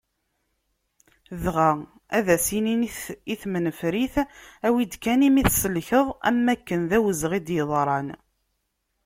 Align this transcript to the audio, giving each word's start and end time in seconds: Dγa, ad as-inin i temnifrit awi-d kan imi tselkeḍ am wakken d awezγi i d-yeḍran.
Dγa, 1.43 1.69
ad 2.17 2.27
as-inin 2.35 2.87
i 3.33 3.35
temnifrit 3.41 4.15
awi-d 4.67 4.93
kan 5.03 5.21
imi 5.27 5.43
tselkeḍ 5.45 6.07
am 6.27 6.37
wakken 6.47 6.81
d 6.89 6.91
awezγi 6.97 7.31
i 7.37 7.39
d-yeḍran. 7.45 8.07